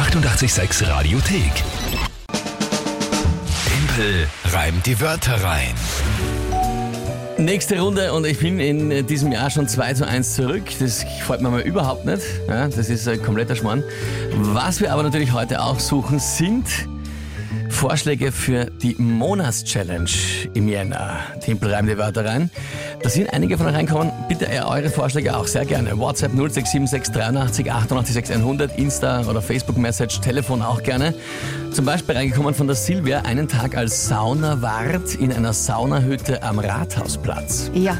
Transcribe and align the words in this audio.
886 0.00 0.88
Radiothek. 0.88 1.52
Tempel 3.66 4.26
reimt 4.46 4.86
die 4.86 4.98
Wörter 4.98 5.44
rein. 5.44 5.74
Nächste 7.36 7.78
Runde 7.78 8.10
und 8.14 8.26
ich 8.26 8.38
bin 8.38 8.58
in 8.60 9.06
diesem 9.06 9.30
Jahr 9.30 9.50
schon 9.50 9.68
2 9.68 9.92
zu 9.92 10.08
1 10.08 10.36
zurück. 10.36 10.62
Das 10.80 11.00
gefällt 11.02 11.42
mir 11.42 11.50
mal 11.50 11.60
überhaupt 11.60 12.06
nicht. 12.06 12.22
Ja, 12.48 12.66
das 12.66 12.88
ist 12.88 13.06
ein 13.08 13.22
kompletter 13.22 13.54
Schmarrn. 13.54 13.84
Was 14.38 14.80
wir 14.80 14.90
aber 14.90 15.02
natürlich 15.02 15.32
heute 15.32 15.60
auch 15.60 15.78
suchen, 15.78 16.18
sind 16.18 16.64
Vorschläge 17.70 18.32
für 18.32 18.66
die 18.66 18.94
Monatschallenge 18.98 20.10
im 20.54 20.68
Jänner. 20.68 21.18
Tempel 21.40 21.72
reimt 21.72 21.88
die 21.88 21.96
Wörter 21.96 22.24
rein. 22.24 22.50
Da 23.02 23.08
sind 23.08 23.32
einige 23.32 23.56
von 23.56 23.66
euch 23.66 23.74
reinkommen. 23.74 24.12
Bitte 24.28 24.46
eure 24.46 24.90
Vorschläge 24.90 25.36
auch 25.36 25.46
sehr 25.46 25.64
gerne. 25.64 25.98
WhatsApp 25.98 26.32
0676 26.32 27.14
83 27.14 27.72
88 27.72 28.14
6100, 28.14 28.78
Insta 28.78 29.22
oder 29.28 29.40
Facebook 29.40 29.78
Message, 29.78 30.20
Telefon 30.20 30.62
auch 30.62 30.82
gerne. 30.82 31.14
Zum 31.72 31.84
Beispiel 31.84 32.16
reingekommen 32.16 32.54
von 32.54 32.66
der 32.66 32.76
Silvia, 32.76 33.20
einen 33.22 33.48
Tag 33.48 33.76
als 33.76 34.08
Saunawart 34.08 35.14
in 35.14 35.32
einer 35.32 35.52
Saunahütte 35.52 36.42
am 36.42 36.58
Rathausplatz. 36.58 37.70
Ja, 37.72 37.96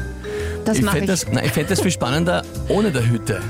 das 0.65 0.77
Ich 0.77 0.83
mache 0.83 0.97
fände 0.97 1.13
ich. 1.13 1.21
das, 1.21 1.31
nein, 1.31 1.45
ich 1.45 1.51
fänd 1.51 1.71
das 1.71 1.81
viel 1.81 1.91
spannender 1.91 2.43
ohne 2.67 2.91
der 2.91 3.09
Hütte. 3.09 3.41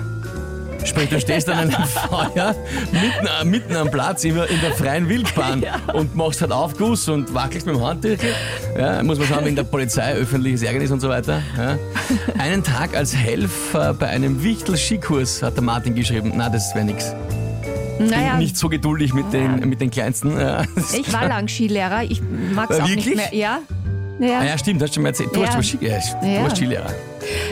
Sprich, 0.84 1.10
du 1.10 1.20
stehst 1.20 1.48
an 1.50 1.60
einem 1.60 1.72
Feuer 2.10 2.56
mitten, 2.92 3.50
mitten 3.50 3.76
am 3.76 3.90
Platz 3.92 4.24
immer 4.24 4.50
in 4.50 4.60
der 4.62 4.72
freien 4.72 5.08
Wildbahn 5.08 5.64
und 5.94 6.16
machst 6.16 6.42
halt 6.42 6.52
Aufguss 6.52 7.08
und 7.08 7.34
wackelst 7.34 7.66
mit 7.68 7.76
dem 7.76 7.84
Handtüchel. 7.86 8.34
Ja, 8.78 9.02
muss 9.04 9.20
man 9.20 9.28
schauen 9.28 9.46
wegen 9.46 9.56
der 9.56 9.64
Polizei, 9.64 10.14
öffentliches 10.14 10.64
Ärgernis 10.64 10.92
und 10.92 11.00
so 11.00 11.10
weiter. 11.10 11.42
Ja. 11.58 11.78
Einen 12.40 12.64
Tag 12.64 12.96
als 12.96 13.16
Helfer 13.16 13.94
bei 13.94 14.08
einem 14.08 14.44
Wichtel-Skikurs, 14.44 15.44
hat 15.44 15.56
der 15.56 15.64
Martin 15.64 15.96
geschrieben. 15.96 16.34
Na, 16.36 16.50
das 16.50 16.74
wäre 16.76 16.86
nix. 16.86 17.14
Naja, 18.00 18.38
Nicht 18.38 18.58
so 18.58 18.68
geduldig 18.68 19.14
mit 19.14 19.32
den, 19.32 19.60
mit 19.70 19.80
den 19.80 19.92
Kleinsten. 19.92 20.40
Ja. 20.40 20.64
ich 20.98 21.14
war 21.14 21.28
lang 21.28 21.48
Skilehrer. 21.48 22.04
Ich 22.04 22.20
mag 22.54 22.70
es 22.72 22.80
Äh, 22.80 22.82
auch 22.82 22.88
wirklich? 22.88 23.06
nicht 23.06 23.16
mehr. 23.32 23.36
Ja. 23.36 23.60
Ja, 24.22 24.40
Ah 24.40 24.46
ja, 24.46 24.58
stimmt, 24.58 24.82
hast 24.82 24.92
du 24.92 24.94
schon 24.96 25.04
mal 25.04 25.10
erzählt. 25.10 25.36
Du, 25.36 25.42
Ja. 25.44 25.54
warst 25.54 25.68
Ski, 25.70 25.78
ja, 25.82 25.98
du 26.22 26.28
Ja. 26.28 26.44
warst 26.44 26.58
Skilehrer. 26.58 26.94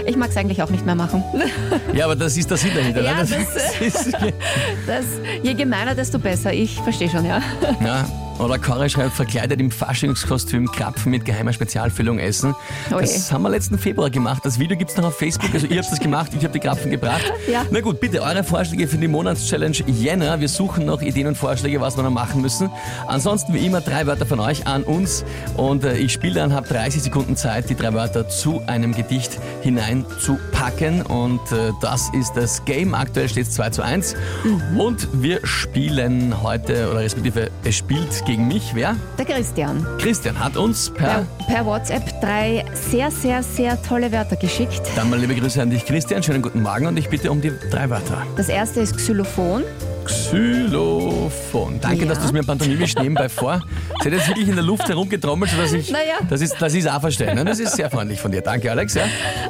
ich 0.05 0.15
mag 0.15 0.29
es 0.29 0.37
eigentlich 0.37 0.61
auch 0.61 0.69
nicht 0.69 0.85
mehr 0.85 0.95
machen. 0.95 1.23
Ja, 1.93 2.05
aber 2.05 2.15
das 2.15 2.37
ist 2.37 2.49
der 2.49 2.57
Sinn 2.57 2.71
dahinter. 2.75 3.01
Ja, 3.01 3.23
ne? 3.23 3.25
das- 3.27 3.81
ist, 3.81 4.13
Das, 4.87 5.05
je 5.41 5.53
gemeiner, 5.55 5.95
desto 5.95 6.19
besser. 6.19 6.53
Ich 6.53 6.75
verstehe 6.79 7.09
schon, 7.09 7.25
ja. 7.25 7.41
Ja, 7.83 8.05
oder 8.39 8.57
Cora 8.57 8.87
schreibt, 8.87 9.13
verkleidet 9.13 9.59
im 9.59 9.69
Faschingskostüm 9.69 10.71
Krapfen 10.71 11.11
mit 11.11 11.25
geheimer 11.25 11.53
Spezialfüllung 11.53 12.19
essen. 12.19 12.55
Oh 12.89 12.95
je. 12.95 13.01
das 13.01 13.31
haben 13.31 13.43
wir 13.43 13.49
letzten 13.49 13.77
Februar 13.77 14.09
gemacht. 14.09 14.45
Das 14.45 14.57
Video 14.59 14.77
gibt's 14.77 14.95
noch 14.95 15.05
auf 15.05 15.17
Facebook. 15.17 15.53
Also 15.53 15.67
ihr 15.67 15.81
habt 15.81 15.91
das 15.91 15.99
gemacht, 15.99 16.31
ich 16.37 16.43
habe 16.43 16.53
die 16.53 16.59
Krapfen 16.59 16.91
gebracht. 16.91 17.23
Ja. 17.49 17.65
Na 17.71 17.81
gut, 17.81 17.99
bitte 17.99 18.21
eure 18.21 18.43
Vorschläge 18.43 18.87
für 18.87 18.97
die 18.97 19.07
Monatschallenge 19.07 19.77
Jänner. 19.87 20.39
Wir 20.39 20.47
suchen 20.47 20.85
noch 20.85 21.01
Ideen 21.01 21.25
und 21.25 21.35
Vorschläge, 21.35 21.81
was 21.81 21.97
wir 21.97 22.03
noch 22.03 22.11
machen 22.11 22.41
müssen. 22.41 22.69
Ansonsten 23.07 23.55
wie 23.55 23.65
immer 23.65 23.81
drei 23.81 24.05
Wörter 24.05 24.27
von 24.27 24.39
euch 24.39 24.67
an 24.67 24.83
uns. 24.83 25.25
Und 25.57 25.83
äh, 25.83 25.97
ich 25.97 26.13
spiele 26.13 26.35
dann, 26.35 26.53
habe 26.53 26.67
30 26.67 27.01
Sekunden 27.01 27.35
Zeit, 27.35 27.69
die 27.69 27.75
drei 27.75 27.93
Wörter 27.93 28.29
zu 28.29 28.61
einem 28.67 28.93
Gedicht 28.93 29.39
hineinzupacken. 29.61 31.01
Und 31.01 31.39
äh, 31.51 31.71
das 31.81 32.09
ist 32.13 32.33
das 32.33 32.63
Game. 32.65 32.93
Aktuell 32.93 33.29
steht 33.29 33.47
es 33.47 33.53
2 33.53 33.69
zu 33.71 33.81
1. 33.81 34.15
Mhm. 34.43 34.79
Und 34.79 35.07
wir 35.13 35.39
spielen 35.47 36.43
heute, 36.43 36.91
oder 36.91 36.99
respektive 36.99 37.49
es 37.63 37.77
spielt 37.77 38.25
gegen 38.29 38.47
mich. 38.47 38.75
Wer? 38.75 38.95
Der 39.17 39.25
Christian. 39.25 39.83
Christian 39.97 40.39
hat 40.39 40.55
uns 40.55 40.91
Per, 40.91 41.25
per... 41.47 41.47
per 41.55 41.65
WhatsApp 41.65 42.21
drei 42.21 42.63
sehr, 42.73 43.09
sehr, 43.09 43.41
sehr 43.41 43.81
tolle 43.81 44.11
Wörter 44.11 44.35
geschickt. 44.35 44.81
Dann 44.95 45.09
mal 45.09 45.17
liebe 45.17 45.33
Grüße 45.33 45.59
an 45.59 45.71
dich, 45.71 45.83
Christian. 45.83 46.21
Schönen 46.21 46.43
guten 46.43 46.61
Morgen 46.61 46.85
und 46.85 46.95
ich 46.97 47.09
bitte 47.09 47.31
um 47.31 47.41
die 47.41 47.51
drei 47.71 47.89
Wörter. 47.89 48.21
Das 48.37 48.47
erste 48.47 48.81
ist 48.81 48.95
Xylophon. 48.97 49.63
Xylophon. 50.05 51.79
Danke, 51.81 52.03
Ja. 52.03 52.09
dass 52.09 52.19
du 52.19 52.25
es 52.25 52.31
mir 52.31 52.43
pantomimisch 52.43 52.93
nebenbei 52.95 53.29
vor. 53.29 53.61
Sie 54.03 54.09
hat 54.09 54.13
jetzt 54.19 54.27
wirklich 54.27 54.47
in 54.47 54.55
der 54.55 54.63
Luft 54.63 54.87
herumgetrommelt, 54.87 55.49
sodass 55.49 55.73
ich 55.73 55.89
Naja. 55.89 56.19
das, 56.29 56.41
ist, 56.41 56.55
das 56.59 56.75
ist 56.75 56.87
auch 56.87 57.01
verstehen. 57.01 57.33
ne? 57.33 57.45
Das 57.45 57.59
ist 57.59 57.75
sehr 57.77 57.89
freundlich 57.89 58.21
von 58.21 58.31
dir. 58.31 58.41
Danke, 58.41 58.69
Alex. 58.69 58.93
Ja? 58.93 59.05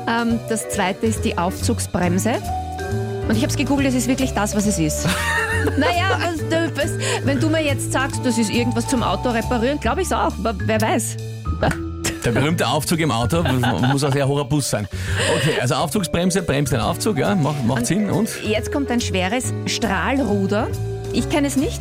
Ähm, 0.08 0.40
das 0.48 0.70
zweite 0.70 1.06
ist 1.06 1.26
die 1.26 1.38
Aufzugsbremse. 1.38 2.32
Und 3.30 3.36
ich 3.36 3.44
habe 3.44 3.52
es 3.52 3.56
gegoogelt, 3.58 3.88
es 3.88 3.94
ist 3.96 4.08
wirklich 4.08 4.34
das, 4.34 4.56
was 4.56 4.66
es 4.66 4.80
ist. 4.80 5.06
naja, 5.78 6.18
was, 6.20 6.38
du- 6.50 6.72
was, 6.76 7.26
wenn 7.26 7.40
du 7.40 7.48
mir 7.50 7.64
jetzt 7.64 7.94
sagst, 7.94 8.20
das 8.26 8.38
ist 8.40 8.50
irgendwas 8.50 8.88
zum 8.88 9.04
Auto 9.04 9.30
reparieren, 9.30 9.80
glaube 9.80 10.02
ich 10.02 10.08
es 10.08 10.14
auch. 10.14 10.34
Aber 10.44 10.56
wer 10.66 10.82
weiß. 10.82 11.16
Der 12.26 12.32
berühmte 12.32 12.68
Aufzug 12.68 13.00
im 13.00 13.12
Auto 13.12 13.44
muss 13.44 14.04
ein 14.04 14.12
sehr 14.12 14.28
hoher 14.28 14.44
Bus 14.46 14.70
sein. 14.70 14.88
Okay, 15.38 15.60
also 15.62 15.76
Aufzugsbremse, 15.76 16.42
bremst 16.42 16.74
den 16.74 16.80
Aufzug, 16.82 17.18
ja, 17.18 17.34
macht, 17.36 17.64
macht 17.66 17.86
Sinn. 17.86 18.10
Und? 18.10 18.30
Jetzt 18.44 18.72
kommt 18.74 18.90
ein 18.92 19.00
schweres 19.00 19.54
Strahlruder. 19.68 20.68
Ich 21.14 21.30
kenne 21.30 21.48
es 21.48 21.56
nicht. 21.56 21.80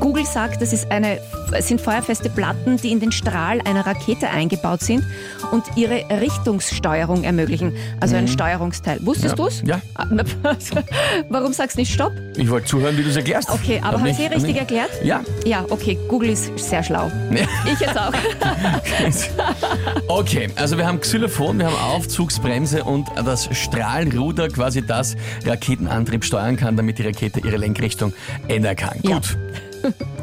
Google 0.00 0.24
sagt, 0.26 0.62
das 0.62 0.72
ist 0.72 0.90
eine, 0.90 1.18
es 1.52 1.68
sind 1.68 1.80
feuerfeste 1.80 2.30
Platten, 2.30 2.76
die 2.76 2.92
in 2.92 3.00
den 3.00 3.10
Strahl 3.12 3.60
einer 3.64 3.86
Rakete 3.86 4.28
eingebaut 4.30 4.80
sind 4.80 5.04
und 5.50 5.64
ihre 5.76 6.04
Richtungssteuerung 6.20 7.24
ermöglichen. 7.24 7.74
Also 8.00 8.16
ein 8.16 8.28
Steuerungsteil. 8.28 8.98
Wusstest 9.04 9.36
Mhm. 9.38 9.68
Ja. 9.68 9.80
du 10.06 10.10
es? 10.14 10.68
Ja. 10.70 10.82
Warum 11.30 11.52
sagst 11.52 11.76
du 11.76 11.80
nicht 11.80 11.92
Stopp? 11.92 12.12
Ich 12.36 12.48
wollte 12.48 12.66
zuhören, 12.66 12.96
wie 12.96 13.02
du 13.02 13.10
es 13.10 13.16
erklärst. 13.16 13.50
Okay, 13.50 13.78
aber 13.82 13.92
Hab 13.94 13.98
habe 14.00 14.10
ich 14.10 14.18
hab 14.18 14.30
richtig 14.30 14.42
nicht- 14.44 14.58
erklärt? 14.58 14.90
Ja. 15.02 15.20
Ja, 15.44 15.64
okay, 15.70 15.98
Google 16.08 16.30
ist 16.30 16.56
sehr 16.58 16.82
schlau. 16.82 17.10
Ja. 17.30 17.46
Ich 17.72 17.80
jetzt 17.80 17.98
auch. 17.98 18.12
Okay, 20.08 20.48
also 20.56 20.76
wir 20.78 20.86
haben 20.86 21.00
Xylophon, 21.00 21.58
wir 21.58 21.66
haben 21.66 21.76
Aufzugsbremse 21.76 22.84
und 22.84 23.08
das 23.24 23.48
Strahlruder, 23.56 24.48
quasi 24.48 24.84
das 24.84 25.16
Raketenantrieb 25.46 26.24
steuern 26.24 26.56
kann, 26.56 26.76
damit 26.76 26.98
die 26.98 27.02
Rakete 27.02 27.40
ihre 27.40 27.56
Lenkrichtung 27.56 28.12
ändern 28.48 28.76
kann. 28.76 28.98
Ja. 29.02 29.14
Gut. 29.16 29.36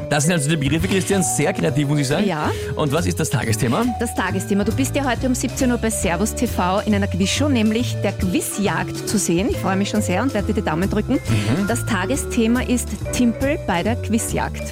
Das 0.08 0.22
sind 0.22 0.32
also 0.34 0.48
die 0.48 0.56
Begriffe, 0.56 0.86
Christian, 0.86 1.22
sehr 1.22 1.52
kreativ, 1.52 1.88
muss 1.88 1.98
ich 1.98 2.06
sagen. 2.06 2.26
Ja. 2.26 2.50
Und 2.76 2.92
was 2.92 3.06
ist 3.06 3.18
das 3.18 3.28
Tagesthema? 3.28 3.84
Das 3.98 4.14
Tagesthema. 4.14 4.62
Du 4.62 4.72
bist 4.72 4.94
ja 4.94 5.04
heute 5.04 5.26
um 5.26 5.34
17 5.34 5.70
Uhr 5.72 5.78
bei 5.78 5.90
Servus 5.90 6.34
TV 6.34 6.80
in 6.86 6.94
einer 6.94 7.08
Quizshow, 7.08 7.48
nämlich 7.48 7.96
der 8.02 8.12
Quizjagd 8.12 9.08
zu 9.08 9.18
sehen. 9.18 9.48
Ich 9.50 9.56
freue 9.56 9.76
mich 9.76 9.90
schon 9.90 10.02
sehr 10.02 10.22
und 10.22 10.32
werde 10.32 10.48
dir 10.48 10.60
die 10.60 10.62
Daumen 10.62 10.88
drücken. 10.88 11.14
Mhm. 11.14 11.66
Das 11.66 11.84
Tagesthema 11.86 12.60
ist 12.60 12.88
Timpel 13.12 13.58
bei 13.66 13.82
der 13.82 13.96
Quizjagd. 13.96 14.62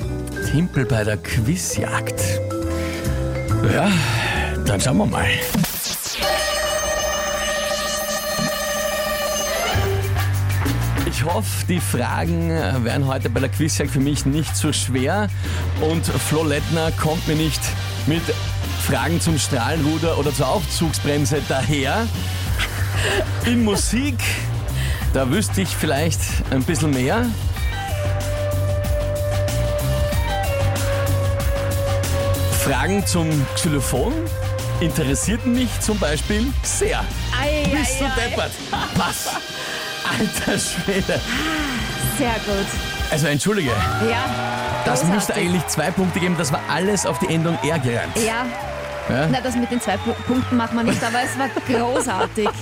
Timpel 0.53 0.84
bei 0.84 1.03
der 1.03 1.16
Quizjagd. 1.16 2.21
Ja, 3.75 3.91
dann 4.65 4.81
schauen 4.81 4.99
wir 4.99 5.06
mal. 5.06 5.27
Ich 11.24 11.32
hoffe, 11.32 11.64
die 11.66 11.80
Fragen 11.80 12.50
werden 12.84 13.06
heute 13.06 13.30
bei 13.30 13.40
der 13.40 13.48
Quizjagd 13.48 13.90
für 13.90 13.98
mich 13.98 14.26
nicht 14.26 14.54
so 14.54 14.74
schwer 14.74 15.30
und 15.80 16.04
Flo 16.04 16.44
Lettner 16.44 16.92
kommt 16.92 17.26
mir 17.26 17.34
nicht 17.34 17.62
mit 18.06 18.20
Fragen 18.86 19.18
zum 19.22 19.38
Strahlenruder 19.38 20.18
oder 20.18 20.34
zur 20.34 20.48
Aufzugsbremse 20.48 21.40
daher. 21.48 22.06
In 23.46 23.64
Musik, 23.64 24.16
da 25.14 25.30
wüsste 25.30 25.62
ich 25.62 25.70
vielleicht 25.70 26.20
ein 26.50 26.62
bisschen 26.62 26.90
mehr. 26.90 27.24
Fragen 32.62 33.06
zum 33.06 33.30
Xylophon 33.54 34.12
interessierten 34.80 35.54
mich 35.54 35.70
zum 35.80 35.98
Beispiel 35.98 36.46
sehr. 36.62 37.02
Ei, 37.41 37.64
Bist 37.74 37.98
du 37.98 38.04
ei, 38.04 38.08
ei. 38.08 38.28
deppert? 38.28 38.52
Was? 38.96 39.30
Alter 40.09 40.59
Schwede. 40.59 41.20
Sehr 42.19 42.34
gut. 42.47 42.66
Also 43.10 43.26
entschuldige, 43.26 43.70
Ja. 43.70 44.25
das 44.84 45.00
großartig. 45.00 45.15
müsste 45.15 45.34
eigentlich 45.34 45.66
zwei 45.69 45.91
Punkte 45.91 46.20
geben. 46.20 46.34
Das 46.38 46.53
war 46.53 46.60
alles 46.70 47.06
auf 47.06 47.19
die 47.19 47.32
Endung 47.32 47.56
R 47.62 47.78
gereimt. 47.78 48.16
Ja. 48.16 48.47
Ja? 49.15 49.28
Na, 49.31 49.38
das 49.42 49.54
mit 49.54 49.70
den 49.70 49.81
zwei 49.82 49.97
Pu- 49.97 50.15
Punkten 50.26 50.56
macht 50.56 50.72
man 50.72 50.87
nicht, 50.87 51.03
aber 51.04 51.19
es 51.25 51.38
war 51.38 51.48
großartig. 51.78 52.48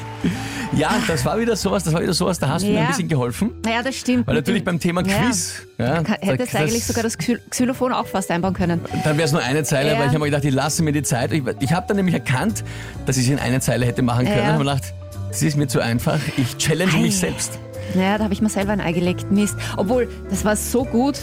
Ja, 0.75 0.91
das 1.07 1.23
war 1.27 1.39
wieder 1.39 1.55
sowas, 1.55 1.85
das 1.85 1.93
war 1.93 2.01
wieder 2.01 2.15
sowas, 2.15 2.39
da 2.39 2.49
hast 2.49 2.63
du 2.63 2.69
mir 2.69 2.77
Ja. 2.77 2.81
ein 2.83 2.87
bisschen 2.87 3.07
geholfen. 3.07 3.51
Naja, 3.63 3.83
das 3.83 3.95
stimmt. 3.95 4.27
Weil 4.27 4.37
natürlich 4.37 4.65
beim 4.65 4.81
Thema 4.81 5.07
Ja. 5.07 5.19
Quiz, 5.19 5.57
ja, 5.77 6.03
Ka- 6.03 6.17
Hättest 6.19 6.55
da- 6.55 6.61
eigentlich 6.61 6.87
sogar 6.87 7.03
das 7.03 7.19
Xy- 7.19 7.39
Xylophon 7.51 7.93
auch 7.93 8.07
fast 8.07 8.31
einbauen 8.31 8.55
können. 8.55 8.81
Dann 9.05 9.19
wäre 9.19 9.27
es 9.27 9.33
nur 9.33 9.43
eine 9.43 9.65
Zeile, 9.65 9.91
Ja. 9.91 9.97
aber 9.97 10.05
ich 10.05 10.09
habe 10.09 10.21
mir 10.21 10.25
gedacht, 10.27 10.47
ich 10.47 10.55
lasse 10.55 10.83
mir 10.83 10.93
die 10.93 11.03
Zeit. 11.03 11.31
Ich, 11.33 11.43
ich 11.61 11.73
habe 11.75 11.87
dann 11.89 11.99
nämlich 11.99 12.15
erkannt, 12.15 12.65
dass 13.05 13.19
ich 13.19 13.25
es 13.27 13.31
in 13.33 13.39
eine 13.39 13.61
Zeile 13.61 13.85
hätte 13.85 14.01
machen 14.01 14.25
können. 14.25 14.39
Ja. 14.39 14.43
Ich 14.45 14.49
habe 14.49 14.65
mir 14.65 14.71
gedacht, 14.71 14.95
das 15.33 15.43
ist 15.43 15.57
mir 15.57 15.67
zu 15.67 15.81
einfach. 15.81 16.21
Ich 16.37 16.59
challenge 16.59 16.93
mich 16.99 17.15
Ei. 17.15 17.27
selbst. 17.27 17.59
Naja, 17.95 18.19
da 18.19 18.25
habe 18.25 18.35
ich 18.35 18.43
mir 18.43 18.51
selber 18.51 18.73
ein 18.73 18.83
Ei 18.83 18.93
gelegt. 18.93 19.33
Mist. 19.33 19.57
Obwohl, 19.79 20.09
das 20.29 20.45
war 20.45 20.57
so 20.57 20.85
gut. 20.85 21.17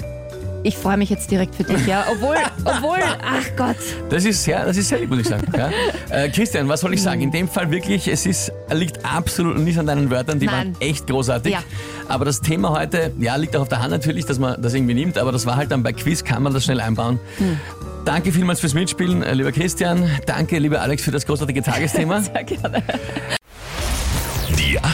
Ich 0.64 0.76
freue 0.76 0.98
mich 0.98 1.10
jetzt 1.10 1.32
direkt 1.32 1.54
für 1.56 1.64
dich, 1.64 1.86
ja. 1.86 2.06
Obwohl, 2.12 2.36
obwohl, 2.66 2.98
ach 3.24 3.46
Gott. 3.56 3.78
Das 4.10 4.26
ist 4.26 4.44
sehr, 4.44 4.66
das 4.66 4.78
ist 4.78 4.90
sehr 4.90 5.00
lieb, 5.00 5.10
muss 5.10 5.20
ich 5.20 5.28
sagen. 5.28 5.48
Ja. 5.56 5.70
Äh, 6.10 6.30
Christian, 6.30 6.68
was 6.68 6.82
soll 6.82 6.94
ich 6.94 7.02
sagen? 7.02 7.22
In 7.22 7.32
dem 7.32 7.48
Fall 7.48 7.70
wirklich, 7.72 8.08
es 8.08 8.26
ist, 8.26 8.52
liegt 8.72 9.06
absolut 9.06 9.60
nicht 9.60 9.78
an 9.78 9.86
deinen 9.86 10.10
Wörtern, 10.10 10.40
die 10.40 10.48
Nein. 10.48 10.74
waren 10.74 10.82
echt 10.82 11.08
großartig. 11.08 11.54
Ja. 11.54 11.64
Aber 12.08 12.26
das 12.26 12.42
Thema 12.42 12.72
heute, 12.72 13.14
ja, 13.20 13.36
liegt 13.36 13.56
auch 13.56 13.62
auf 13.62 13.70
der 13.70 13.82
Hand 13.82 13.92
natürlich, 13.92 14.26
dass 14.26 14.40
man 14.40 14.62
das 14.62 14.74
irgendwie 14.74 14.96
nimmt, 14.96 15.18
aber 15.20 15.32
das 15.32 15.46
war 15.46 15.56
halt 15.56 15.72
dann 15.72 15.84
bei 15.84 15.94
Quiz, 15.94 16.24
kann 16.24 16.44
man 16.44 16.54
das 16.54 16.66
schnell 16.66 16.82
einbauen. 16.82 17.20
Hm. 17.38 17.60
Danke 18.06 18.32
vielmals 18.32 18.60
fürs 18.60 18.74
Mitspielen, 18.74 19.22
äh, 19.22 19.34
lieber 19.36 19.52
Christian. 19.52 20.10
Danke, 20.26 20.58
lieber 20.58 20.82
Alex, 20.82 21.04
für 21.04 21.12
das 21.12 21.26
großartige 21.26 21.62
Tagesthema. 21.62 22.22
Sehr 22.22 22.44
gerne. 22.44 22.84